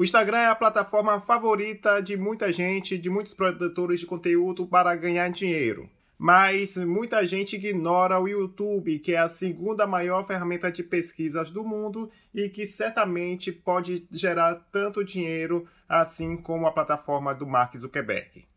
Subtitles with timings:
[0.00, 4.96] O Instagram é a plataforma favorita de muita gente, de muitos produtores de conteúdo para
[4.96, 5.90] ganhar dinheiro.
[6.16, 11.62] Mas muita gente ignora o YouTube, que é a segunda maior ferramenta de pesquisas do
[11.62, 18.49] mundo e que certamente pode gerar tanto dinheiro assim como a plataforma do Mark Zuckerberg.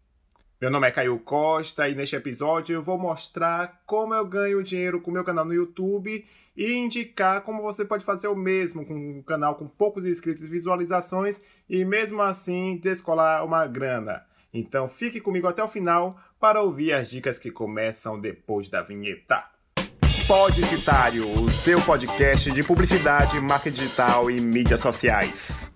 [0.64, 5.02] Meu nome é Caio Costa e neste episódio eu vou mostrar como eu ganho dinheiro
[5.02, 6.26] com meu canal no YouTube
[6.56, 10.48] e indicar como você pode fazer o mesmo com um canal com poucos inscritos e
[10.48, 14.24] visualizações e mesmo assim descolar uma grana.
[14.54, 19.44] Então fique comigo até o final para ouvir as dicas que começam depois da vinheta.
[20.26, 25.70] Podicitário, o seu podcast de publicidade, marketing digital e mídias sociais.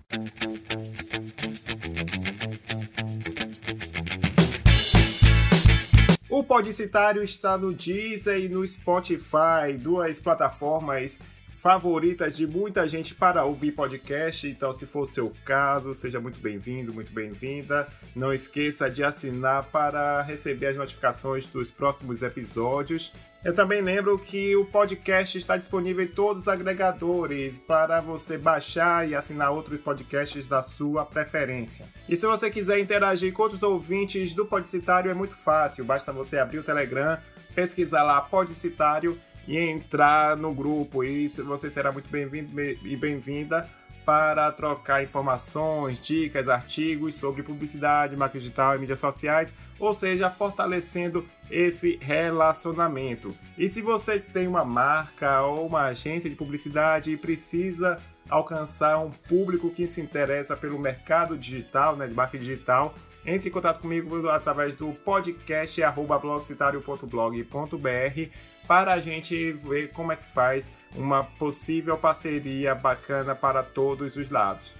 [6.38, 11.18] O Podicitário está no Deezer e no Spotify, duas plataformas
[11.58, 14.46] favoritas de muita gente para ouvir podcast.
[14.46, 17.88] Então, se for o seu caso, seja muito bem-vindo, muito bem-vinda.
[18.14, 23.12] Não esqueça de assinar para receber as notificações dos próximos episódios.
[23.44, 29.08] Eu também lembro que o podcast está disponível em todos os agregadores para você baixar
[29.08, 31.86] e assinar outros podcasts da sua preferência.
[32.08, 35.84] E se você quiser interagir com outros ouvintes do Podcitário, é muito fácil.
[35.84, 37.18] Basta você abrir o Telegram,
[37.54, 41.02] pesquisar lá Podcitário e entrar no grupo.
[41.02, 43.66] E você será muito bem-vindo e bem-vinda
[44.04, 51.26] para trocar informações, dicas, artigos sobre publicidade, marketing digital e mídias sociais, ou seja, fortalecendo
[51.50, 53.34] esse relacionamento.
[53.56, 57.98] E se você tem uma marca ou uma agência de publicidade e precisa
[58.30, 62.94] alcançar um público que se interessa pelo mercado digital, né, de marketing digital,
[63.26, 65.80] entre em contato comigo através do podcast
[66.22, 68.30] blogcitario.blog.br
[68.68, 74.30] para a gente ver como é que faz uma possível parceria bacana para todos os
[74.30, 74.76] lados.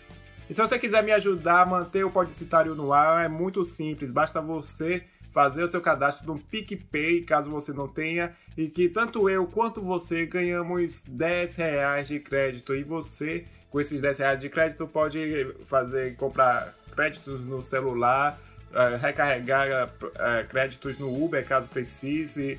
[0.48, 4.12] E se você quiser me ajudar a manter o Podicitário no ar, é muito simples,
[4.12, 9.28] basta você fazer o seu cadastro no PicPay, caso você não tenha, e que tanto
[9.28, 12.74] eu quanto você ganhamos 10 reais de crédito.
[12.74, 18.38] E você, com esses 10 reais de crédito, pode fazer comprar créditos no celular,
[18.72, 22.58] uh, recarregar uh, créditos no Uber caso precise,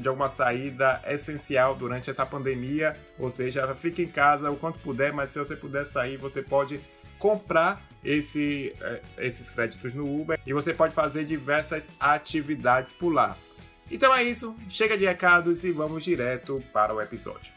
[0.00, 5.12] de alguma saída essencial durante essa pandemia, ou seja, fique em casa o quanto puder,
[5.12, 6.80] mas se você puder sair, você pode
[7.18, 13.36] comprar esse, eh, esses créditos no Uber e você pode fazer diversas atividades por lá.
[13.90, 17.52] Então é isso, chega de recados e vamos direto para o episódio.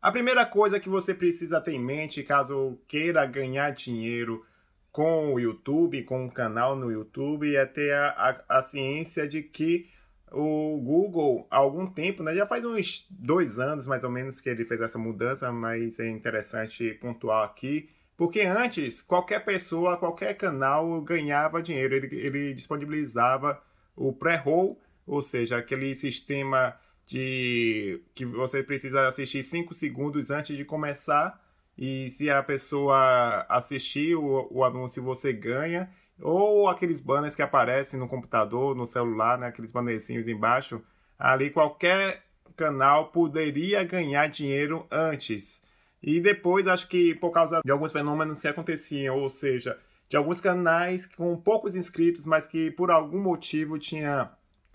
[0.00, 4.44] A primeira coisa que você precisa ter em mente caso queira ganhar dinheiro
[4.92, 9.42] com o YouTube, com o canal no YouTube, é ter a, a, a ciência de
[9.42, 9.88] que
[10.30, 14.48] o Google, há algum tempo, né, já faz uns dois anos mais ou menos que
[14.48, 21.00] ele fez essa mudança, mas é interessante pontuar aqui, porque antes qualquer pessoa, qualquer canal
[21.00, 23.62] ganhava dinheiro, ele, ele disponibilizava
[23.96, 30.64] o pré-roll, ou seja, aquele sistema de que você precisa assistir 5 segundos antes de
[30.64, 31.41] começar
[31.76, 35.90] e se a pessoa assistir o, o anúncio você ganha,
[36.20, 40.82] ou aqueles banners que aparecem no computador, no celular, né, aqueles bannerzinhos embaixo,
[41.18, 42.22] ali qualquer
[42.56, 45.62] canal poderia ganhar dinheiro antes.
[46.02, 49.78] E depois, acho que por causa de alguns fenômenos que aconteciam, ou seja,
[50.08, 54.30] de alguns canais com poucos inscritos, mas que por algum motivo tinha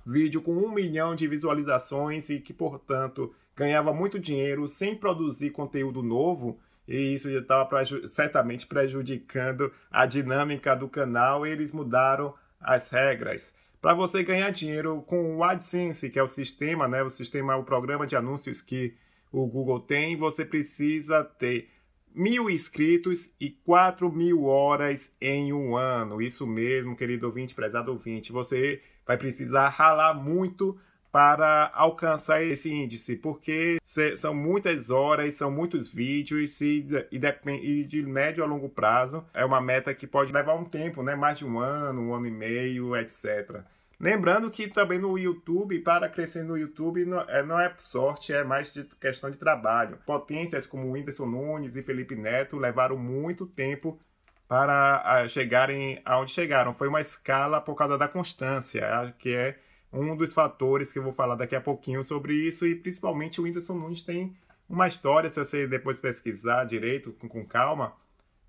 [0.06, 6.02] vídeo com um milhão de visualizações e que, portanto, ganhava muito dinheiro sem produzir conteúdo
[6.02, 11.45] novo, e isso já estava preju certamente prejudicando a dinâmica do canal.
[11.45, 13.53] Eles mudaram as regras.
[13.81, 17.63] Para você ganhar dinheiro com o AdSense, que é o sistema, né, o sistema, o
[17.63, 18.95] programa de anúncios que
[19.31, 21.69] o Google tem, você precisa ter
[22.13, 26.21] mil inscritos e quatro mil horas em um ano.
[26.21, 28.31] Isso mesmo, querido ouvinte, prezado ouvinte.
[28.31, 30.77] Você vai precisar ralar muito
[31.17, 33.79] para alcançar esse índice, porque
[34.16, 37.19] são muitas horas, são muitos vídeos e, e,
[37.64, 41.16] e, de médio a longo prazo é uma meta que pode levar um tempo, né?
[41.16, 43.64] mais de um ano, um ano e meio, etc.
[43.99, 48.72] Lembrando que também no YouTube, para crescer no YouTube, não é, é sorte, é mais
[48.72, 49.97] de questão de trabalho.
[50.05, 53.99] Potências como Whindersson Nunes e Felipe Neto levaram muito tempo
[54.47, 56.72] para chegarem aonde chegaram.
[56.72, 58.85] Foi uma escala por causa da constância,
[59.17, 59.58] que é
[59.91, 63.43] um dos fatores que eu vou falar daqui a pouquinho sobre isso, e principalmente o
[63.43, 64.35] Whindersson Nunes tem
[64.69, 67.93] uma história, se você depois pesquisar direito, com, com calma,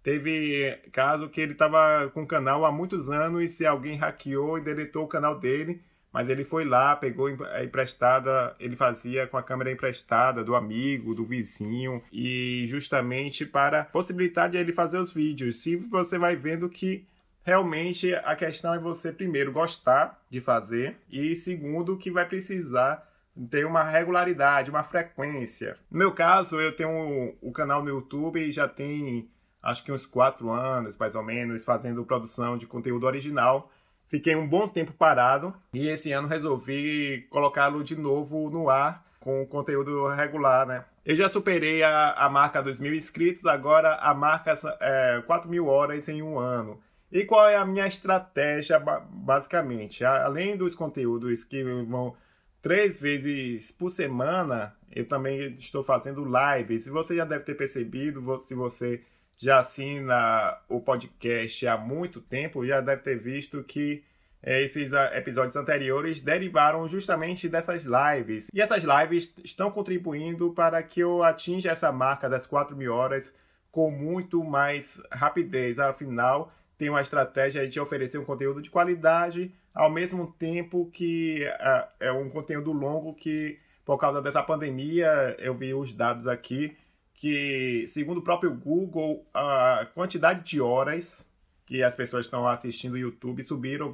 [0.02, 4.58] teve caso que ele estava com o canal há muitos anos e se alguém hackeou
[4.58, 5.80] e deletou o canal dele,
[6.12, 11.24] mas ele foi lá, pegou emprestada, ele fazia com a câmera emprestada do amigo, do
[11.24, 15.56] vizinho, e justamente para possibilitar de ele fazer os vídeos.
[15.56, 17.04] Se você vai vendo que
[17.48, 23.08] realmente a questão é você primeiro gostar de fazer e segundo que vai precisar
[23.50, 25.74] ter uma regularidade, uma frequência.
[25.90, 29.30] No meu caso, eu tenho o canal no YouTube e já tem
[29.62, 33.72] acho que uns quatro anos, mais ou menos, fazendo produção de conteúdo original.
[34.08, 39.46] Fiquei um bom tempo parado e esse ano resolvi colocá-lo de novo no ar com
[39.46, 40.84] conteúdo regular, né?
[41.04, 45.66] Eu já superei a, a marca dos mil inscritos, agora a marca é 4 mil
[45.66, 46.78] horas em um ano.
[47.10, 50.04] E qual é a minha estratégia, basicamente?
[50.04, 52.14] Além dos conteúdos que vão
[52.60, 56.86] três vezes por semana, eu também estou fazendo lives.
[56.86, 59.02] E você já deve ter percebido, se você
[59.38, 64.04] já assina o podcast há muito tempo, já deve ter visto que
[64.42, 68.48] é, esses ah, episódios anteriores derivaram justamente dessas lives.
[68.52, 73.34] E essas lives estão contribuindo para que eu atinja essa marca das 4 mil horas
[73.70, 75.78] com muito mais rapidez.
[75.78, 81.88] Afinal, tem uma estratégia de oferecer um conteúdo de qualidade, ao mesmo tempo que uh,
[81.98, 86.76] é um conteúdo longo que, por causa dessa pandemia, eu vi os dados aqui,
[87.12, 91.28] que, segundo o próprio Google, a quantidade de horas
[91.66, 93.92] que as pessoas estão assistindo o YouTube subiram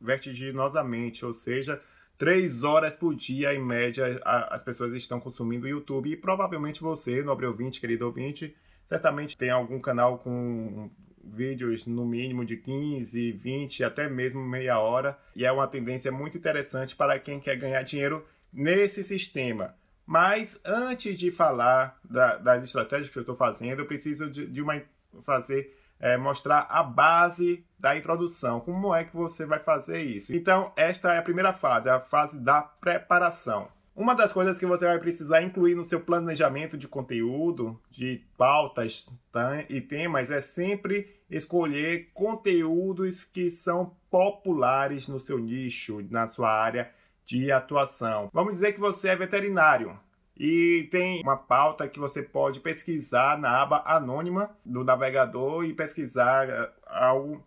[0.00, 1.82] vertiginosamente, ou seja,
[2.16, 6.10] três horas por dia, em média, as pessoas estão consumindo o YouTube.
[6.10, 10.90] E provavelmente você, nobre ouvinte, querido ouvinte, certamente tem algum canal com
[11.30, 15.18] vídeos no mínimo de 15, 20, até mesmo meia hora.
[15.34, 19.74] E é uma tendência muito interessante para quem quer ganhar dinheiro nesse sistema.
[20.06, 24.60] Mas antes de falar da, das estratégias que eu estou fazendo, eu preciso de, de
[24.60, 24.82] uma
[25.22, 28.60] fazer é, mostrar a base da introdução.
[28.60, 30.34] Como é que você vai fazer isso?
[30.34, 33.68] Então, esta é a primeira fase, a fase da preparação.
[34.00, 39.14] Uma das coisas que você vai precisar incluir no seu planejamento de conteúdo, de pautas
[39.30, 39.62] tá?
[39.68, 46.90] e temas, é sempre escolher conteúdos que são populares no seu nicho, na sua área
[47.26, 48.30] de atuação.
[48.32, 50.00] Vamos dizer que você é veterinário
[50.34, 56.48] e tem uma pauta que você pode pesquisar na aba anônima do navegador e pesquisar
[56.48, 57.44] eh, algo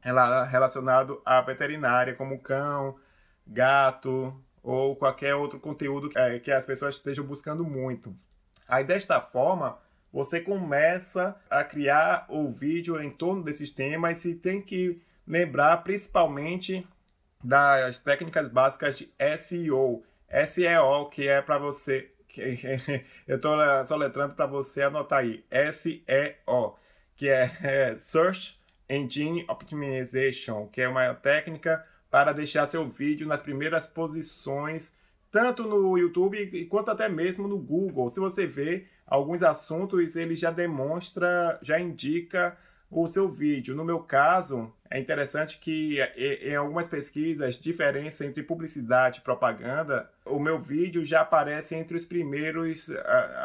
[0.52, 2.96] relacionado à veterinária, como cão,
[3.48, 8.14] gato ou qualquer outro conteúdo eh, que as pessoas estejam buscando muito.
[8.68, 9.78] Aí desta forma,
[10.12, 16.88] você começa a criar o vídeo em torno desses temas e tem que lembrar principalmente
[17.44, 20.04] das técnicas básicas de SEO.
[20.48, 22.10] SEO, que é para você.
[23.28, 23.56] eu estou
[23.86, 25.44] soletrando para você anotar aí.
[25.72, 26.78] SEO,
[27.16, 28.58] que é, é Search
[28.90, 34.96] Engine Optimization, que é uma técnica para deixar seu vídeo nas primeiras posições,
[35.32, 38.08] tanto no YouTube quanto até mesmo no Google.
[38.08, 42.56] Se você vê alguns assuntos, ele já demonstra, já indica
[42.92, 43.74] o seu vídeo.
[43.74, 50.38] No meu caso, é interessante que em algumas pesquisas, diferença entre publicidade e propaganda, o
[50.38, 52.92] meu vídeo já aparece entre os primeiros,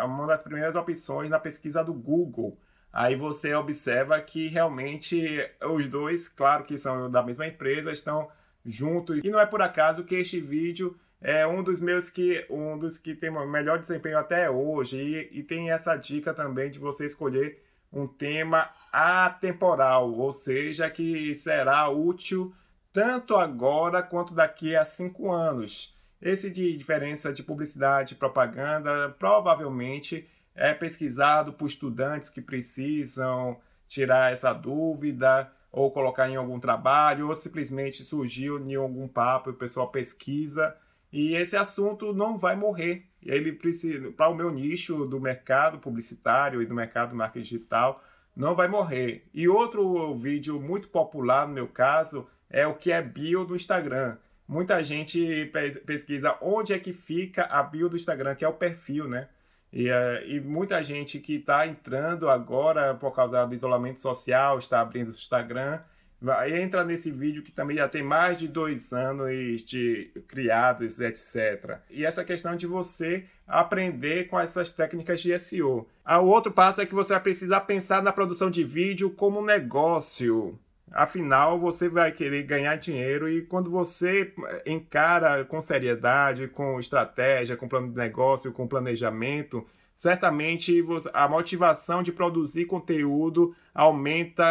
[0.05, 2.59] uma das primeiras opções na pesquisa do Google.
[2.93, 5.27] Aí você observa que realmente
[5.71, 8.29] os dois, claro que são da mesma empresa, estão
[8.69, 9.23] juntos.
[9.25, 12.97] E não é por acaso que este vídeo é um dos meus que um dos
[12.99, 17.07] que tem o melhor desempenho até hoje e, e tem essa dica também de você
[17.07, 22.55] escolher um tema atemporal, ou seja, que será útil
[22.93, 25.97] tanto agora quanto daqui a cinco anos.
[26.21, 34.33] Esse de diferença de publicidade e propaganda provavelmente é pesquisado por estudantes que precisam tirar
[34.33, 39.89] essa dúvida ou colocar em algum trabalho, ou simplesmente surgiu em algum papo o pessoal
[39.89, 40.77] pesquisa.
[41.13, 43.07] E esse assunto não vai morrer.
[43.23, 48.03] Ele precisa, para o meu nicho do mercado publicitário e do mercado marketing digital,
[48.37, 49.27] não vai morrer.
[49.35, 54.17] E outro vídeo muito popular no meu caso é o que é bio do Instagram.
[54.47, 55.51] Muita gente
[55.85, 59.29] pesquisa onde é que fica a bio do Instagram, que é o perfil, né?
[59.73, 64.81] E, uh, e muita gente que está entrando agora por causa do isolamento social, está
[64.81, 65.81] abrindo o Instagram,
[66.21, 71.79] vai, entra nesse vídeo que também já tem mais de dois anos de criados, etc.
[71.91, 75.89] E essa questão de você aprender com essas técnicas de SEO.
[76.05, 79.41] Ah, o outro passo é que você vai precisar pensar na produção de vídeo como
[79.41, 80.59] um negócio.
[80.91, 84.33] Afinal, você vai querer ganhar dinheiro e quando você
[84.67, 92.13] encara com seriedade, com estratégia, com plano de negócio, com planejamento, certamente a motivação de
[92.13, 94.45] produzir conteúdo aumenta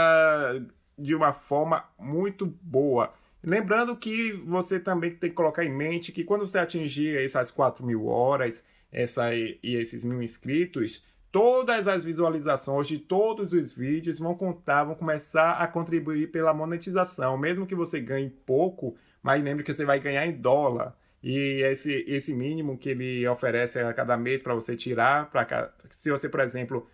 [0.98, 3.14] de uma forma muito boa.
[3.44, 7.86] Lembrando que você também tem que colocar em mente que quando você atingir essas 4
[7.86, 14.36] mil horas essa, e esses mil inscritos, todas as visualizações de todos os vídeos vão
[14.36, 17.38] contar, vão começar a contribuir pela monetização.
[17.38, 20.96] Mesmo que você ganhe pouco, mas lembre que você vai ganhar em dólar.
[21.22, 26.12] E esse, esse mínimo que ele oferece a cada mês para você tirar, pra, se
[26.12, 26.88] você, por exemplo,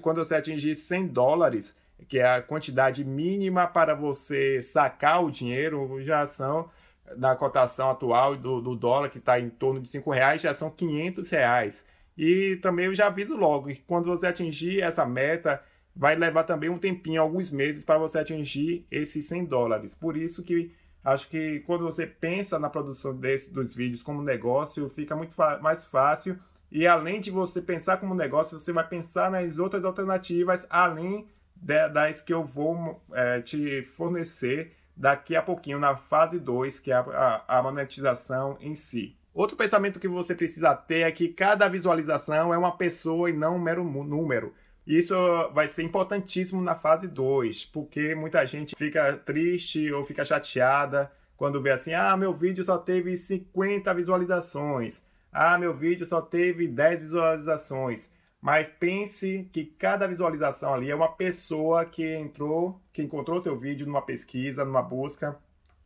[0.00, 1.76] quando você atingir 100 dólares,
[2.08, 6.70] que é a quantidade mínima para você sacar o dinheiro, já são,
[7.16, 10.70] na cotação atual do, do dólar, que está em torno de 5 reais, já são
[10.70, 11.84] 500 reais.
[12.16, 15.62] E também eu já aviso logo que quando você atingir essa meta,
[15.94, 19.94] vai levar também um tempinho, alguns meses, para você atingir esses 100 dólares.
[19.94, 20.72] Por isso que
[21.04, 25.84] acho que quando você pensa na produção desse, dos vídeos como negócio, fica muito mais
[25.84, 26.38] fácil.
[26.70, 31.88] E além de você pensar como negócio, você vai pensar nas outras alternativas, além de,
[31.90, 36.94] das que eu vou é, te fornecer daqui a pouquinho na fase 2, que é
[36.94, 37.00] a,
[37.46, 39.16] a, a monetização em si.
[39.34, 43.56] Outro pensamento que você precisa ter é que cada visualização é uma pessoa e não
[43.56, 44.52] um mero número.
[44.86, 45.14] Isso
[45.54, 51.62] vai ser importantíssimo na fase 2, porque muita gente fica triste ou fica chateada quando
[51.62, 57.00] vê assim: ah, meu vídeo só teve 50 visualizações, ah, meu vídeo só teve 10
[57.00, 58.12] visualizações.
[58.40, 63.86] Mas pense que cada visualização ali é uma pessoa que entrou, que encontrou seu vídeo
[63.86, 65.38] numa pesquisa, numa busca,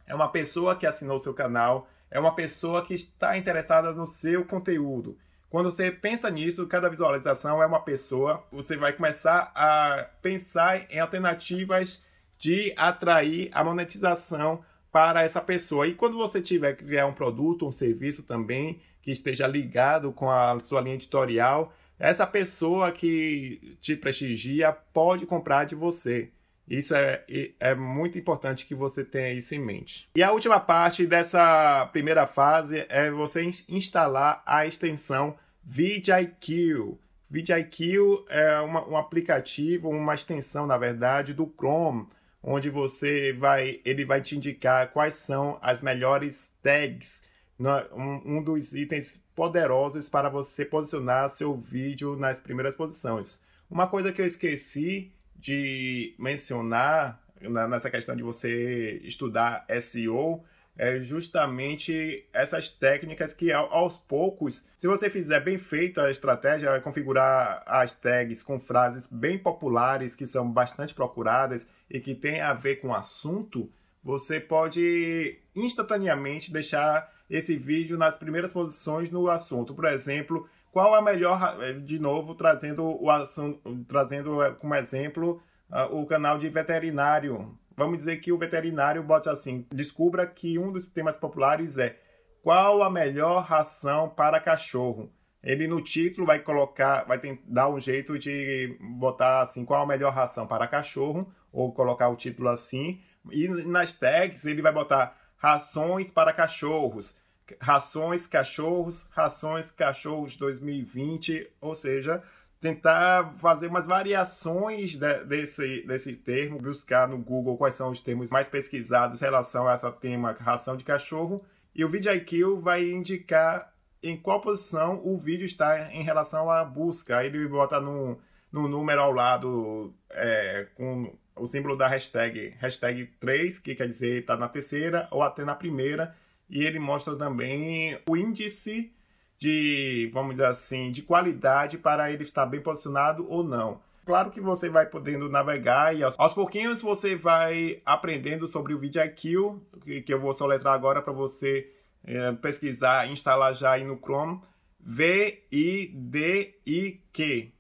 [0.07, 4.45] é uma pessoa que assinou seu canal, é uma pessoa que está interessada no seu
[4.45, 5.17] conteúdo.
[5.49, 10.99] Quando você pensa nisso, cada visualização é uma pessoa, você vai começar a pensar em
[10.99, 12.03] alternativas
[12.37, 15.87] de atrair a monetização para essa pessoa.
[15.87, 20.31] E quando você tiver que criar um produto, um serviço também que esteja ligado com
[20.31, 26.31] a sua linha editorial, essa pessoa que te prestigia pode comprar de você.
[26.69, 27.25] Isso é,
[27.61, 30.09] é muito importante que você tenha isso em mente.
[30.17, 36.99] E a última parte dessa primeira fase é você instalar a extensão vidIQ.
[37.31, 42.09] vidIQ é uma, um aplicativo, uma extensão, na verdade, do Chrome,
[42.43, 47.23] onde você vai, ele vai te indicar quais são as melhores tags,
[47.59, 53.41] um, um dos itens poderosos para você posicionar seu vídeo nas primeiras posições.
[53.69, 60.43] Uma coisa que eu esqueci de mencionar nessa questão de você estudar SEO
[60.78, 67.62] é justamente essas técnicas que aos poucos, se você fizer bem feito a estratégia, configurar
[67.66, 72.76] as tags com frases bem populares que são bastante procuradas e que tem a ver
[72.76, 73.71] com o assunto,
[74.05, 79.75] você pode instantaneamente deixar esse vídeo nas primeiras posições no assunto.
[79.75, 85.40] Por exemplo, qual a melhor, eh, de novo, trazendo o assunto, trazendo eh, como exemplo
[85.71, 87.59] uh, o canal de veterinário.
[87.75, 91.99] Vamos dizer que o veterinário bota assim: descubra que um dos temas populares é
[92.42, 95.11] qual a melhor ração para cachorro.
[95.42, 99.87] Ele no título vai colocar, vai tentar dar um jeito de botar assim qual a
[99.87, 103.00] melhor ração para cachorro ou colocar o título assim.
[103.30, 107.16] E nas tags ele vai botar rações para cachorros,
[107.61, 112.23] rações cachorros, rações cachorros 2020, ou seja,
[112.61, 118.31] tentar fazer umas variações de, desse, desse termo, buscar no Google quais são os termos
[118.31, 123.73] mais pesquisados em relação a essa tema ração de cachorro, e o VidIQ vai indicar
[124.03, 127.25] em qual posição o vídeo está em relação à busca.
[127.25, 128.19] Ele bota no,
[128.50, 134.21] no número ao lado é, com o símbolo da hashtag, hashtag 3, que quer dizer
[134.21, 136.15] está na terceira ou até na primeira,
[136.49, 138.93] e ele mostra também o índice
[139.38, 143.81] de, vamos dizer assim, de qualidade para ele estar bem posicionado ou não.
[144.05, 148.79] Claro que você vai podendo navegar e aos, aos pouquinhos você vai aprendendo sobre o
[148.79, 151.73] VidIQ, que, que eu vou soletrar agora para você
[152.05, 154.41] é, pesquisar, instalar já aí no Chrome,
[154.79, 155.53] V-I-D-I-Q.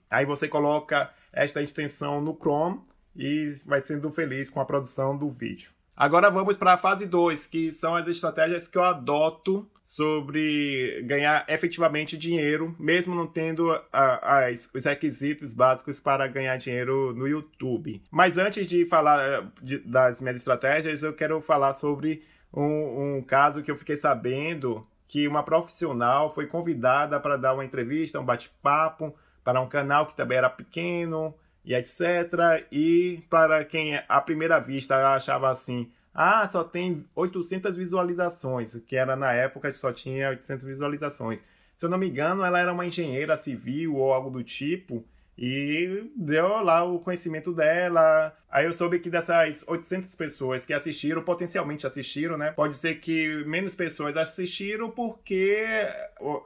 [0.08, 2.80] Aí você coloca esta extensão no Chrome
[3.16, 5.75] e vai sendo feliz com a produção do vídeo.
[5.96, 11.46] Agora vamos para a fase 2, que são as estratégias que eu adoto sobre ganhar
[11.48, 18.02] efetivamente dinheiro, mesmo não tendo a, as, os requisitos básicos para ganhar dinheiro no YouTube.
[18.10, 22.22] Mas antes de falar eh, de, das minhas estratégias, eu quero falar sobre
[22.52, 27.64] um, um caso que eu fiquei sabendo que uma profissional foi convidada para dar uma
[27.64, 31.32] entrevista, um bate-papo para um canal que também era pequeno,
[31.66, 32.64] e etc.
[32.70, 39.16] E para quem à primeira vista achava assim, ah, só tem 800 visualizações, que era
[39.16, 41.44] na época que só tinha 800 visualizações.
[41.76, 45.04] Se eu não me engano, ela era uma engenheira civil ou algo do tipo,
[45.38, 48.34] e deu lá o conhecimento dela.
[48.50, 52.52] Aí eu soube que dessas 800 pessoas que assistiram, potencialmente assistiram, né?
[52.52, 55.64] Pode ser que menos pessoas assistiram porque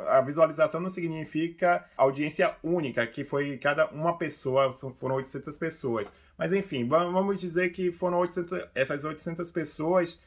[0.09, 6.13] a visualização não significa audiência única, que foi cada uma pessoa, foram 800 pessoas.
[6.37, 10.21] Mas enfim, vamos dizer que foram 800, essas 800 pessoas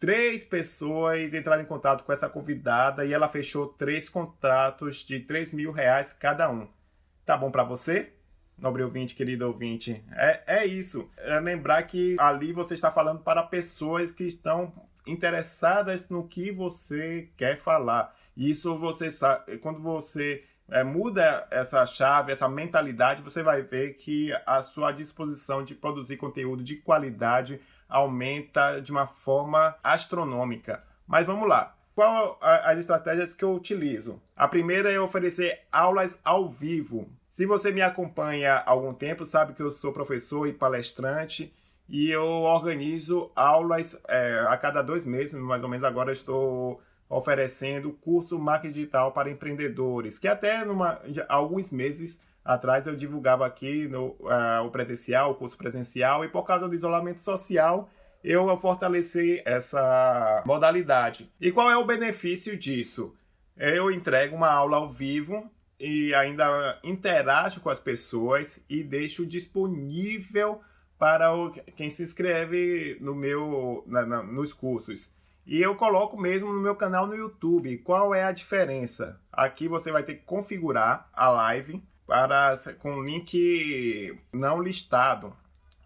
[0.00, 5.52] três pessoas entraram em contato com essa convidada e ela fechou três contratos de 3
[5.52, 6.66] mil reais cada um.
[7.24, 8.12] Tá bom para você?
[8.58, 10.04] Nobre ouvinte, querido ouvinte.
[10.12, 11.10] É, é isso.
[11.16, 14.72] É lembrar que ali você está falando para pessoas que estão
[15.06, 18.14] interessadas no que você quer falar.
[18.36, 19.58] Isso você sabe.
[19.58, 25.64] Quando você é, muda essa chave, essa mentalidade, você vai ver que a sua disposição
[25.64, 30.84] de produzir conteúdo de qualidade aumenta de uma forma astronômica.
[31.06, 31.74] Mas vamos lá.
[32.00, 34.22] Qual as estratégias que eu utilizo?
[34.34, 37.06] A primeira é oferecer aulas ao vivo.
[37.28, 41.54] Se você me acompanha há algum tempo, sabe que eu sou professor e palestrante
[41.86, 47.92] e eu organizo aulas é, a cada dois meses, mais ou menos agora estou oferecendo
[47.92, 54.16] curso marketing digital para empreendedores, que até numa, alguns meses atrás eu divulgava aqui no,
[54.20, 57.90] uh, o presencial, o curso presencial, e por causa do isolamento social,
[58.22, 61.30] eu fortaleci essa modalidade.
[61.40, 63.14] E qual é o benefício disso?
[63.56, 70.60] Eu entrego uma aula ao vivo e ainda interajo com as pessoas e deixo disponível
[70.98, 75.12] para o, quem se inscreve no meu, na, na, nos cursos.
[75.46, 77.78] E eu coloco mesmo no meu canal no YouTube.
[77.78, 79.18] Qual é a diferença?
[79.32, 85.34] Aqui você vai ter que configurar a live para com link não listado.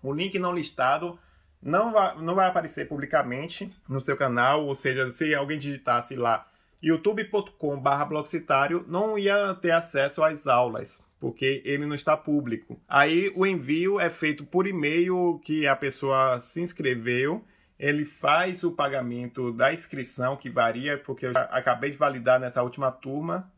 [0.03, 1.19] O link não listado
[1.64, 6.47] não vai, não vai aparecer publicamente no seu canal, ou seja, se alguém digitasse lá
[6.83, 12.78] youtube.com.br blogcitário, não ia ter acesso às aulas, porque ele não está público.
[12.87, 17.42] Aí o envio é feito por e-mail que a pessoa se inscreveu,
[17.78, 22.92] ele faz o pagamento da inscrição, que varia, porque eu acabei de validar nessa última
[22.92, 23.50] turma,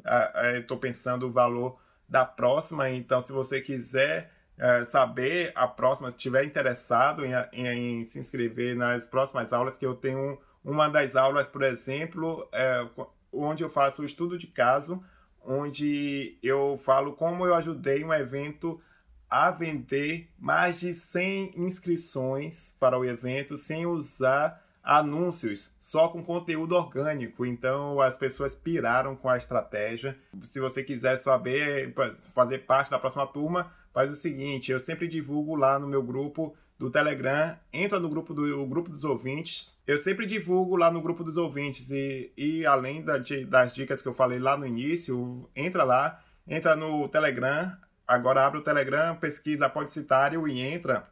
[0.54, 6.16] estou pensando o valor da próxima, então se você quiser é, saber a próxima, se
[6.16, 7.66] estiver interessado em, em,
[7.98, 12.86] em, se inscrever nas próximas aulas, que eu tenho uma das aulas, por exemplo, é,
[13.32, 15.02] onde eu faço o estudo de caso,
[15.44, 18.80] onde eu falo como eu ajudei um evento
[19.28, 26.76] a vender mais de 100 inscrições para o evento sem usar anúncios, só com conteúdo
[26.76, 27.44] orgânico.
[27.44, 30.16] Então as pessoas piraram com a estratégia.
[30.42, 31.92] Se você quiser saber,
[32.32, 36.54] fazer parte da próxima turma, faz o seguinte: eu sempre divulgo lá no meu grupo
[36.78, 39.78] do Telegram, entra no grupo do grupo dos ouvintes.
[39.86, 44.02] Eu sempre divulgo lá no grupo dos ouvintes e, e além da, de, das dicas
[44.02, 47.74] que eu falei lá no início, entra lá, entra no Telegram.
[48.06, 51.08] Agora abre o Telegram, pesquisa Podcitário e entra,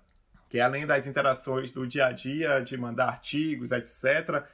[0.51, 4.45] que além das interações do dia a dia, de mandar artigos, etc.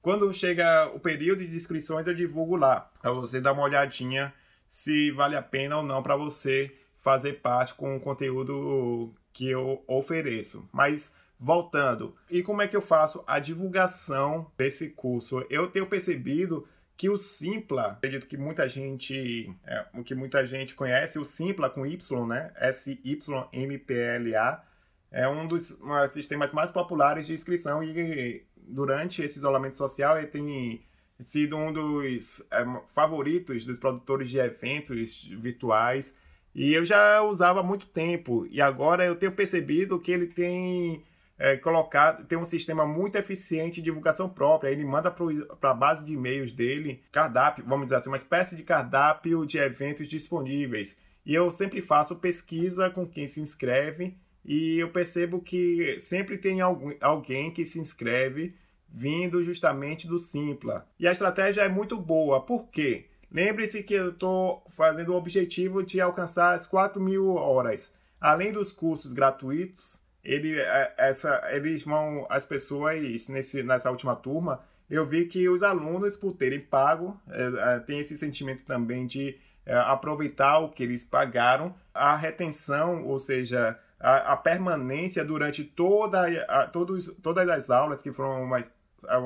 [0.00, 4.32] Quando chega o período de inscrições, eu divulgo lá, para você dar uma olhadinha
[4.64, 9.82] se vale a pena ou não para você fazer parte com o conteúdo que eu
[9.86, 10.68] ofereço.
[10.72, 15.44] Mas voltando, e como é que eu faço a divulgação desse curso?
[15.48, 21.18] Eu tenho percebido que o Simpla, acredito que muita gente, é, que muita gente conhece,
[21.18, 22.52] o Simpla com Y, né?
[22.56, 23.42] S-Y-M-P-L-A,
[25.10, 30.26] é um dos um, sistemas mais populares de inscrição e durante esse isolamento social ele
[30.26, 30.84] tem
[31.18, 36.14] sido um dos é, favoritos dos produtores de eventos virtuais
[36.54, 38.46] e eu já usava há muito tempo.
[38.50, 41.04] E agora eu tenho percebido que ele tem
[41.38, 44.70] é, colocado, tem um sistema muito eficiente de divulgação própria.
[44.70, 48.62] Ele manda para a base de e-mails dele cardápio, vamos dizer assim, uma espécie de
[48.62, 50.98] cardápio de eventos disponíveis.
[51.24, 56.60] E eu sempre faço pesquisa com quem se inscreve e eu percebo que sempre tem
[56.60, 58.54] algum, alguém que se inscreve
[58.88, 60.88] vindo justamente do Simpla.
[60.98, 62.44] E a estratégia é muito boa.
[62.44, 63.09] Por quê?
[63.32, 67.94] Lembre-se que eu estou fazendo o objetivo de alcançar as 4 mil horas.
[68.20, 74.60] Além dos cursos gratuitos, ele, é, essa, eles vão, as pessoas, nesse, nessa última turma,
[74.90, 79.38] eu vi que os alunos, por terem pago, é, é, tem esse sentimento também de
[79.86, 86.66] aproveitar o que eles pagaram, a retenção, ou seja, a, a permanência durante toda, a,
[86.66, 88.60] todos, todas as aulas, que foram uma,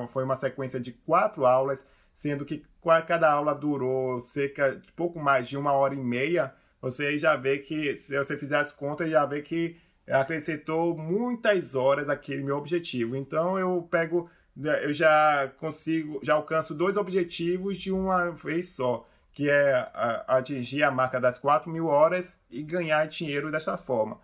[0.09, 2.63] foi uma sequência de quatro aulas, sendo que
[3.07, 7.57] cada aula durou cerca de pouco mais de uma hora e meia, você já vê
[7.57, 13.15] que, se você fizer as contas, já vê que acrescentou muitas horas aquele meu objetivo.
[13.15, 19.49] Então eu pego, eu já consigo, já alcanço dois objetivos de uma vez só, que
[19.49, 19.89] é
[20.27, 24.19] atingir a marca das 4 mil horas e ganhar dinheiro desta forma.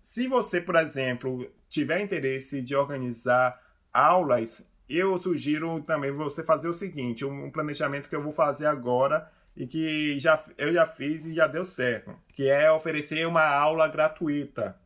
[0.00, 3.60] Se você, por exemplo, tiver interesse de organizar
[3.92, 9.30] aulas, eu sugiro também você fazer o seguinte, um planejamento que eu vou fazer agora
[9.56, 13.88] e que já, eu já fiz e já deu certo, que é oferecer uma aula
[13.88, 14.76] gratuita.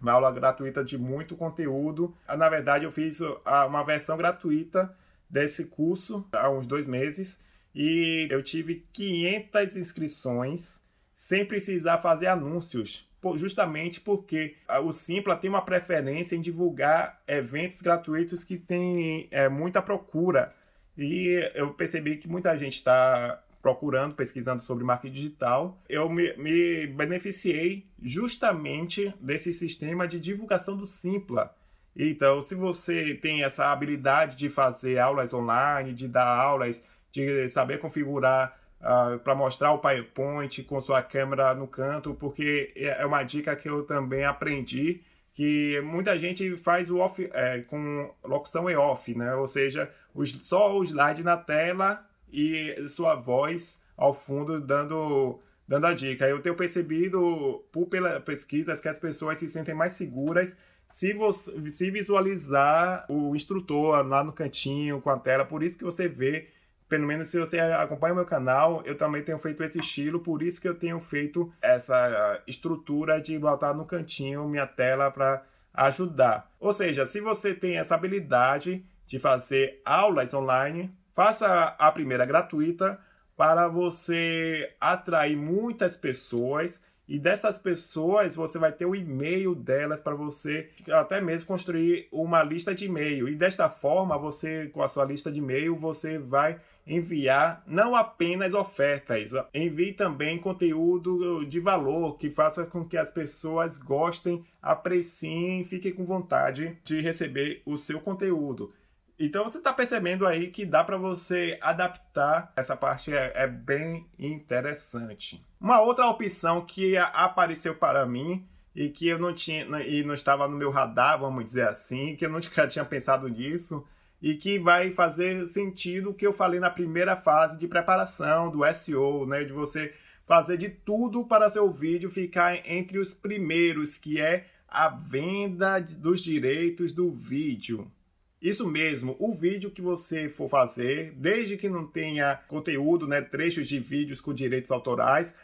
[0.00, 2.14] Uma aula gratuita de muito conteúdo.
[2.28, 4.94] Na verdade, eu fiz uma versão gratuita
[5.30, 7.42] desse curso há uns dois meses
[7.74, 10.82] e eu tive 500 inscrições
[11.14, 18.44] sem precisar fazer anúncios justamente porque o Simpla tem uma preferência em divulgar eventos gratuitos
[18.44, 20.54] que têm é, muita procura.
[20.96, 25.82] E eu percebi que muita gente está procurando, pesquisando sobre marketing digital.
[25.88, 31.56] Eu me, me beneficiei justamente desse sistema de divulgação do Simpla.
[31.96, 37.78] Então, se você tem essa habilidade de fazer aulas online, de dar aulas, de saber
[37.78, 43.06] configurar uh, ah, para mostrar o PowerPoint com sua câmera no canto, porque é, é
[43.06, 45.02] uma dica que eu também aprendi
[45.34, 49.34] que muita gente faz o off é, com locução e off, né?
[49.34, 55.86] Ou seja, os, só o slide na tela e sua voz ao fundo dando dando
[55.86, 56.28] a dica.
[56.28, 60.56] Eu tenho percebido por pela pesquisas que as pessoas se sentem mais seguras
[60.86, 65.44] se você se visualizar o instrutor lá no cantinho com a tela.
[65.44, 66.48] Por isso que você vê
[66.88, 70.42] pelo menos se você acompanha o meu canal, eu também tenho feito esse estilo, por
[70.42, 75.42] isso que eu tenho feito essa estrutura de botar no cantinho minha tela para
[75.72, 76.50] ajudar.
[76.60, 82.98] Ou seja, se você tem essa habilidade de fazer aulas online, faça a primeira gratuita
[83.36, 90.14] para você atrair muitas pessoas e dessas pessoas você vai ter o e-mail delas para
[90.14, 93.28] você até mesmo construir uma lista de e-mail.
[93.28, 98.54] E desta forma, você com a sua lista de e-mail, você vai enviar não apenas
[98.54, 105.92] ofertas, envie também conteúdo de valor que faça com que as pessoas gostem, apreciem, fiquem
[105.92, 108.72] com vontade de receber o seu conteúdo.
[109.18, 112.52] Então você está percebendo aí que dá para você adaptar.
[112.56, 115.44] Essa parte é, é, bem interessante.
[115.60, 120.48] Uma outra opção que apareceu para mim e que eu não tinha e não estava
[120.48, 123.84] no meu radar, vamos dizer assim, que eu nunca tinha pensado nisso,
[124.24, 128.64] e que vai fazer sentido o que eu falei na primeira fase de preparação do
[128.72, 129.44] SEO, né?
[129.44, 129.92] De você
[130.24, 136.22] fazer de tudo para seu vídeo ficar entre os primeiros, que é a venda dos
[136.22, 137.92] direitos do vídeo.
[138.40, 143.68] Isso mesmo, o vídeo que você for fazer, desde que não tenha conteúdo, né, trechos
[143.68, 145.34] de vídeos com direitos autorais,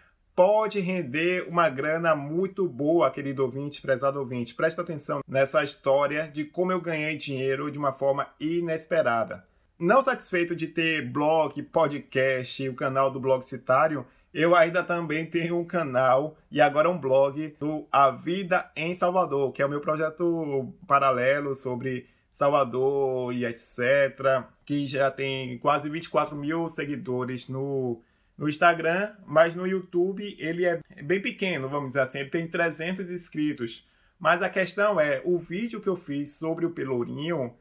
[0.43, 4.55] pode render uma grana muito boa, querido ouvinte, prezado ouvinte.
[4.55, 9.45] Presta atenção nessa história de como eu ganhei dinheiro de uma forma inesperada.
[9.79, 15.59] Não satisfeito de ter blog, podcast, o canal do Blog Citário, eu ainda também tenho
[15.59, 19.83] um canal e agora um blog do A Vida em Salvador, que é o meu
[19.83, 24.43] projeto paralelo sobre Salvador e etc.
[24.65, 28.01] Que já tem quase 24 mil seguidores no
[28.41, 33.11] no Instagram, mas no YouTube ele é bem pequeno, vamos dizer assim, ele tem 300
[33.11, 33.87] inscritos.
[34.19, 37.55] Mas a questão é, o vídeo que eu fiz sobre o Pelourinho,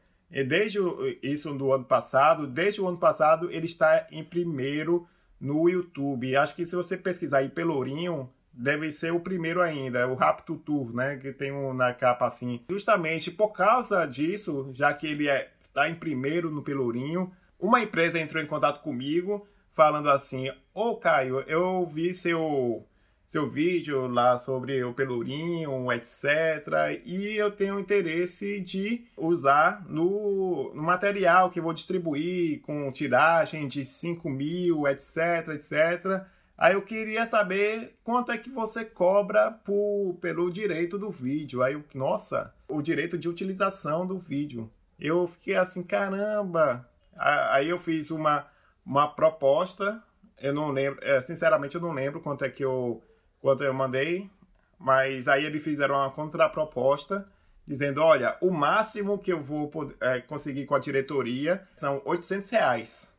[0.48, 0.78] desde
[1.22, 5.06] isso do ano passado, desde o ano passado ele está em primeiro
[5.38, 6.34] no YouTube.
[6.34, 10.94] Acho que se você pesquisar aí Pelourinho, deve ser o primeiro ainda, o Rapto Tour,
[10.94, 12.64] né, que tem um na capa assim.
[12.70, 17.82] Justamente por causa disso, já que ele está é, tá em primeiro no Pelourinho, uma
[17.82, 22.86] empresa entrou em contato comigo falando assim: Ô Caio, eu vi seu,
[23.26, 27.00] seu vídeo lá sobre o pelourinho, etc.
[27.04, 33.84] E eu tenho interesse de usar no, no material que vou distribuir com tiragem de
[33.84, 36.24] 5 mil, etc, etc.
[36.60, 41.62] Aí eu queria saber quanto é que você cobra por, pelo direito do vídeo.
[41.62, 44.70] Aí eu, nossa, o direito de utilização do vídeo.
[44.98, 46.86] Eu fiquei assim, caramba.
[47.16, 48.46] Aí eu fiz uma
[48.84, 50.02] uma proposta.
[50.38, 53.02] Eu não lembro, é, sinceramente eu não lembro quanto é que eu
[53.40, 54.30] quanto eu mandei,
[54.78, 57.26] mas aí eles fizeram uma contraproposta
[57.66, 62.50] dizendo, olha, o máximo que eu vou poder, é, conseguir com a diretoria são 800
[62.50, 63.14] reais.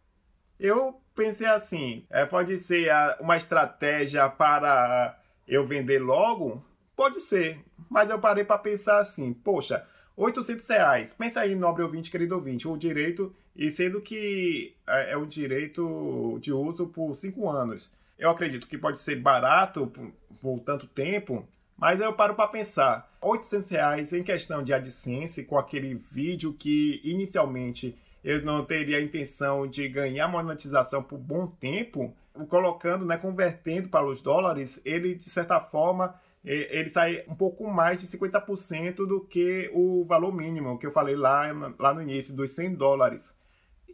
[0.60, 6.64] Eu pensei assim, é, pode ser a, uma estratégia para eu vender logo?
[6.96, 11.14] Pode ser, mas eu parei para pensar assim, poxa, 800 reais.
[11.14, 16.40] Pensa aí, nobre ouvinte, querido ouvinte, o direito, e sendo que é, é o direito
[16.42, 17.92] de uso por 5 anos.
[18.18, 20.12] Eu acredito que pode ser barato por,
[20.42, 23.10] por tanto tempo, mas eu paro para pensar.
[23.22, 29.02] 800 reais em questão de AdSense, com aquele vídeo que inicialmente eu não teria a
[29.02, 32.14] intenção de ganhar monetização por bom tempo,
[32.48, 38.02] colocando, né, convertendo para os dólares, ele de certa forma ele sai um pouco mais
[38.02, 41.46] de 50% do que o valor mínimo que eu falei lá,
[41.78, 43.38] lá no início, dos 100 dólares.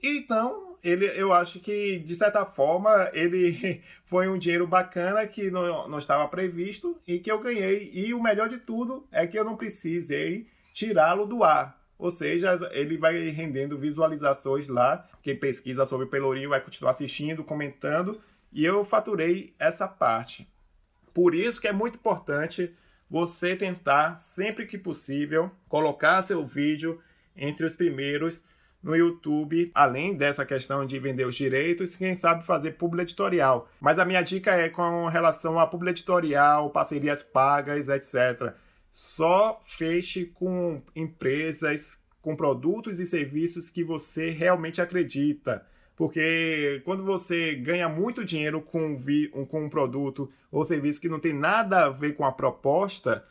[0.02, 5.88] Então, ele, eu acho que, de certa forma, ele foi um dinheiro bacana que não,
[5.88, 7.92] não estava previsto e que eu ganhei.
[7.94, 11.78] E o melhor de tudo é que eu não precisei tirá-lo do ar.
[11.98, 15.08] Ou seja, ele vai rendendo visualizações lá.
[15.24, 18.22] Quem pesquisa sobre Pelourinho vai continuar assistindo, comentando.
[18.54, 20.48] E eu faturei essa parte.
[21.14, 22.76] Por isso que é muito importante
[23.10, 27.02] você tentar, sempre que possível, colocar seu vídeo
[27.36, 28.44] entre os primeiros
[28.82, 33.70] no YouTube, além dessa questão de vender os direitos, quem sabe fazer publi editorial.
[33.80, 38.54] Mas a minha dica é com relação a publi editorial, parcerias pagas, etc.
[38.92, 45.66] Só feche com empresas, com produtos e serviços que você realmente acredita.
[45.96, 51.20] Porque quando você ganha muito dinheiro com, vi, com um produto ou serviço que não
[51.20, 53.26] tem nada a ver com a proposta,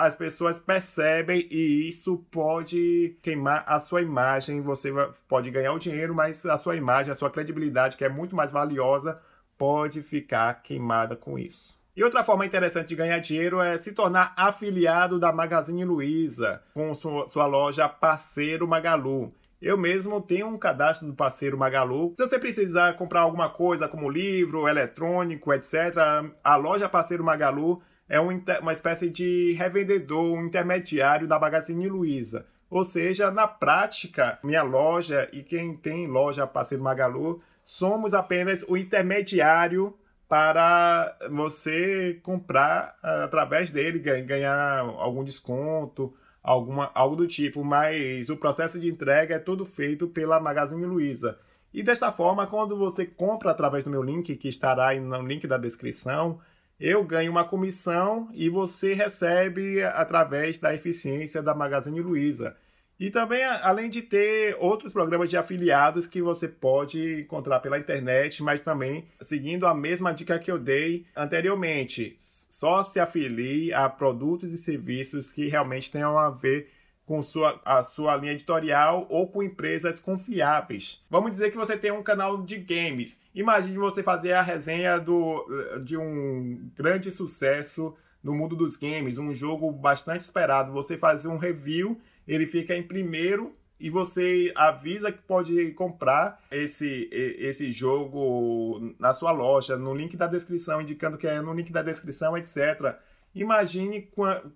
[0.00, 4.60] as pessoas percebem e isso pode queimar a sua imagem.
[4.60, 4.90] Você
[5.28, 8.50] pode ganhar o dinheiro, mas a sua imagem, a sua credibilidade, que é muito mais
[8.50, 9.20] valiosa,
[9.58, 11.78] pode ficar queimada com isso.
[11.96, 16.92] E outra forma interessante de ganhar dinheiro é se tornar afiliado da Magazine Luiza com
[16.94, 19.32] sua loja Parceiro Magalu.
[19.62, 22.12] Eu mesmo tenho um cadastro do parceiro Magalu.
[22.16, 25.94] Se você precisar comprar alguma coisa como livro, eletrônico, etc.,
[26.42, 32.46] a loja Parceiro Magalu é um, uma espécie de revendedor, um intermediário da Magazine Luiza.
[32.70, 38.76] Ou seja, na prática, minha loja e quem tem loja Parceiro Magalu somos apenas o
[38.76, 39.96] intermediário
[40.28, 46.14] para você comprar através dele, ganhar algum desconto
[46.44, 51.38] alguma, algo do tipo, mas o processo de entrega é todo feito pela Magazine Luiza.
[51.72, 55.56] E desta forma, quando você compra através do meu link, que estará no link da
[55.56, 56.38] descrição,
[56.86, 62.54] eu ganho uma comissão e você recebe através da eficiência da Magazine Luiza.
[63.00, 68.42] E também, além de ter outros programas de afiliados que você pode encontrar pela internet,
[68.42, 74.52] mas também seguindo a mesma dica que eu dei anteriormente só se afilie a produtos
[74.52, 76.70] e serviços que realmente tenham a ver
[77.06, 81.04] com sua, a sua linha editorial ou com empresas confiáveis.
[81.10, 83.20] Vamos dizer que você tem um canal de games.
[83.34, 85.46] Imagine você fazer a resenha do,
[85.84, 90.72] de um grande sucesso no mundo dos games, um jogo bastante esperado.
[90.72, 97.08] Você fazer um review, ele fica em primeiro e você avisa que pode comprar esse,
[97.12, 101.82] esse jogo na sua loja, no link da descrição, indicando que é no link da
[101.82, 102.96] descrição, etc.
[103.34, 104.08] Imagine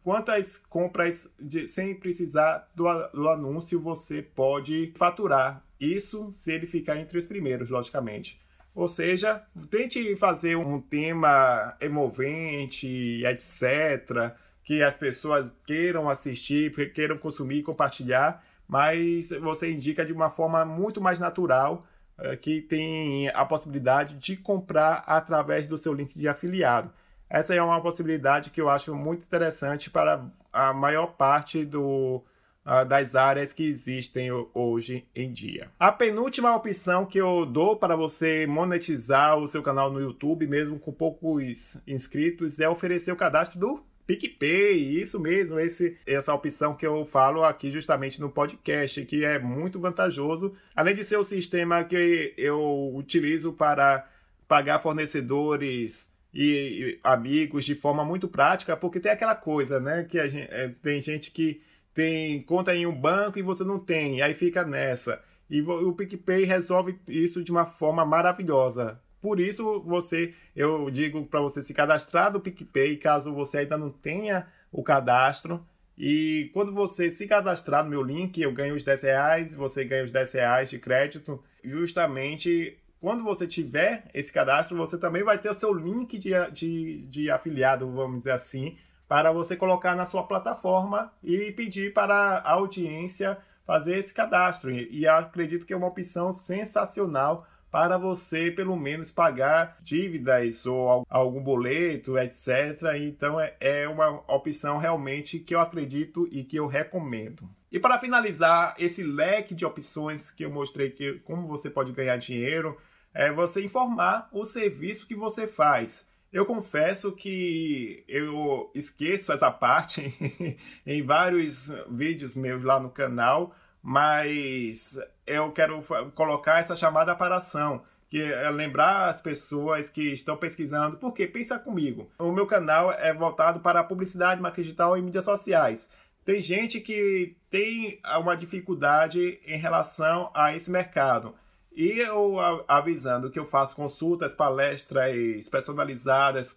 [0.04, 5.64] quantas compras de, sem precisar do, do anúncio você pode faturar.
[5.80, 8.38] Isso se ele ficar entre os primeiros, logicamente.
[8.74, 17.62] Ou seja, tente fazer um tema emovente, etc., que as pessoas queiram assistir, queiram consumir
[17.62, 21.86] compartilhar mas você indica de uma forma muito mais natural
[22.18, 26.92] é, que tem a possibilidade de comprar através do seu link de afiliado.
[27.30, 32.22] Essa é uma possibilidade que eu acho muito interessante para a maior parte do,
[32.64, 35.70] uh, das áreas que existem hoje em dia.
[35.78, 40.78] A penúltima opção que eu dou para você monetizar o seu canal no YouTube, mesmo
[40.78, 46.86] com poucos inscritos, é oferecer o cadastro do PicPay, isso mesmo, esse, essa opção que
[46.86, 51.84] eu falo aqui justamente no podcast, que é muito vantajoso, além de ser o sistema
[51.84, 54.08] que eu utilizo para
[54.48, 60.48] pagar fornecedores e amigos de forma muito prática, porque tem aquela coisa, né, que gente,
[60.50, 61.62] é, tem gente que
[61.94, 65.22] tem conta em um banco e você não tem, aí fica nessa.
[65.50, 69.00] E o PicPay resolve isso de uma forma maravilhosa.
[69.20, 73.90] Por isso, você, eu digo para você se cadastrar no PicPay, caso você ainda não
[73.90, 75.66] tenha o cadastro.
[75.96, 80.04] E quando você se cadastrar no meu link, eu ganho os 10 reais, você ganha
[80.04, 81.42] os 10 reais de crédito.
[81.64, 87.02] Justamente quando você tiver esse cadastro, você também vai ter o seu link de, de,
[87.02, 92.52] de afiliado, vamos dizer assim, para você colocar na sua plataforma e pedir para a
[92.52, 94.70] audiência fazer esse cadastro.
[94.70, 101.04] E, e acredito que é uma opção sensacional para você pelo menos pagar dívidas ou
[101.08, 102.82] algum boleto, etc.
[103.00, 107.48] Então é, é uma opção realmente que eu acredito e que eu recomendo.
[107.70, 112.16] E para finalizar esse leque de opções que eu mostrei que como você pode ganhar
[112.16, 112.78] dinheiro,
[113.14, 116.06] é você informar o serviço que você faz.
[116.32, 120.14] Eu confesso que eu esqueço essa parte
[120.86, 125.82] em vários vídeos meus lá no canal, mas eu quero
[126.14, 131.58] colocar essa chamada para ação que é lembrar as pessoas que estão pesquisando, porque pensa
[131.58, 135.90] comigo, o meu canal é voltado para publicidade, marketing digital e mídias sociais.
[136.24, 141.34] Tem gente que tem uma dificuldade em relação a esse mercado.
[141.78, 142.36] E eu
[142.66, 146.56] avisando que eu faço consultas, palestras personalizadas,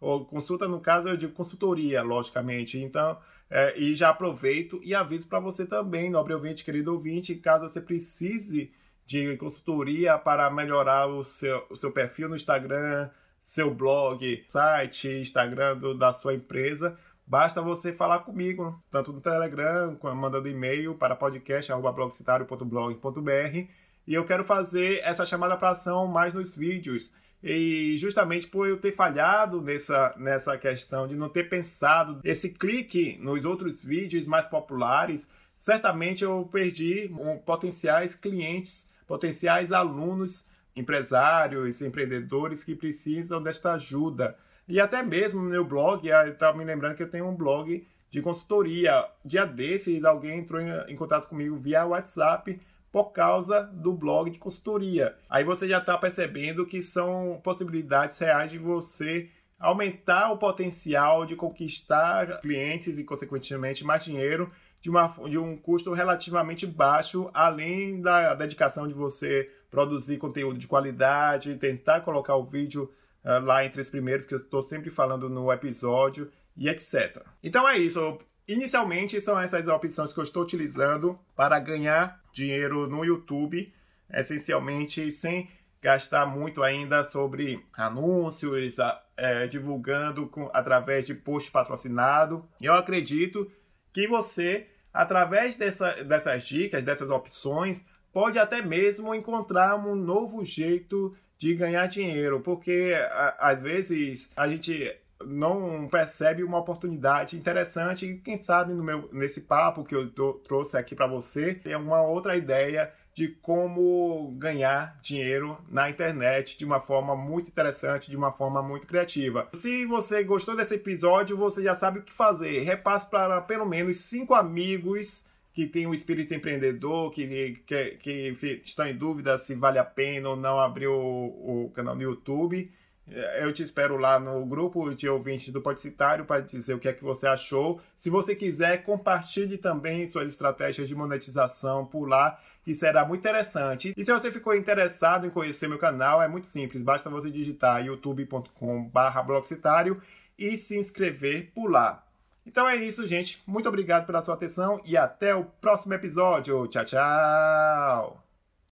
[0.00, 2.78] ou consulta, no caso, eu digo consultoria, logicamente.
[2.78, 3.18] Então,
[3.50, 7.78] é, e já aproveito e aviso para você também, nobre ouvinte, querido ouvinte, caso você
[7.78, 8.72] precise
[9.04, 15.76] de consultoria para melhorar o seu, o seu perfil no Instagram, seu blog, site, Instagram
[15.76, 23.83] do, da sua empresa, basta você falar comigo, tanto no Telegram, mandando e-mail para podcast.blogcitario.blog.br
[24.06, 27.12] e eu quero fazer essa chamada para ação mais nos vídeos.
[27.42, 33.18] E justamente por eu ter falhado nessa, nessa questão de não ter pensado esse clique
[33.20, 42.64] nos outros vídeos mais populares, certamente eu perdi um, potenciais clientes potenciais alunos, empresários, empreendedores
[42.64, 44.36] que precisam desta ajuda.
[44.66, 47.86] E até mesmo no meu blog, eu estava me lembrando que eu tenho um blog
[48.10, 49.06] de consultoria.
[49.24, 52.60] Dia desses, alguém entrou em, contato comigo via WhatsApp
[52.94, 55.16] por causa do blog de consultoria.
[55.28, 61.34] Aí você já está percebendo que são possibilidades reais de você aumentar o potencial de
[61.34, 64.48] conquistar clientes e, consequentemente, mais dinheiro
[64.80, 70.68] de, uma, de um custo relativamente baixo, além da dedicação de você produzir conteúdo de
[70.68, 72.88] qualidade, tentar colocar o vídeo
[73.24, 77.24] uh, lá entre os primeiros, que eu estou sempre falando no episódio, e etc.
[77.42, 78.18] Então é isso.
[78.46, 83.72] Inicialmente são essas opções que eu estou utilizando para ganhar dinheiro no YouTube,
[84.12, 85.48] essencialmente sem
[85.80, 88.76] gastar muito ainda sobre anúncios,
[89.16, 92.46] é, divulgando com, através de post patrocinado.
[92.60, 93.50] Eu acredito
[93.90, 101.16] que você através dessa, dessas dicas, dessas opções, pode até mesmo encontrar um novo jeito
[101.36, 108.18] de ganhar dinheiro, porque a, às vezes a gente não percebe uma oportunidade interessante e
[108.18, 112.02] quem sabe no meu, nesse papo que eu tô, trouxe aqui para você tem uma
[112.02, 118.32] outra ideia de como ganhar dinheiro na internet de uma forma muito interessante, de uma
[118.32, 119.48] forma muito criativa.
[119.54, 122.64] Se você gostou desse episódio, você já sabe o que fazer.
[122.64, 128.88] Repasse para pelo menos cinco amigos que têm um espírito empreendedor, que, que, que estão
[128.88, 132.68] em dúvida se vale a pena ou não abrir o, o canal no YouTube.
[133.06, 136.92] Eu te espero lá no grupo de ouvintes do Podcitário para dizer o que é
[136.92, 137.78] que você achou.
[137.94, 143.92] Se você quiser, compartilhe também suas estratégias de monetização por lá, que será muito interessante.
[143.94, 147.84] E se você ficou interessado em conhecer meu canal, é muito simples, basta você digitar
[147.84, 150.00] youtube.com/blogcitário
[150.38, 152.02] e se inscrever por lá.
[152.46, 153.42] Então é isso, gente.
[153.46, 156.66] Muito obrigado pela sua atenção e até o próximo episódio.
[156.68, 158.23] Tchau, tchau!